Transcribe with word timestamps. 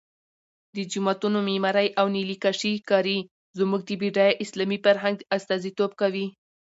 د 0.75 0.77
جوماتونو 0.91 1.39
معمارۍ 1.47 1.87
او 1.99 2.05
نیلي 2.15 2.37
کاشي 2.43 2.73
کاري 2.89 3.19
زموږ 3.59 3.81
د 3.87 3.91
بډای 4.01 4.31
اسلامي 4.45 4.77
فرهنګ 4.85 5.17
استازیتوب 5.35 5.91
کوي. 6.01 6.27